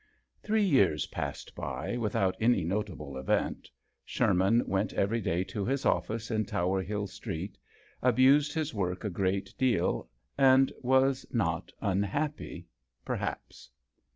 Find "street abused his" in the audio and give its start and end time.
7.05-8.73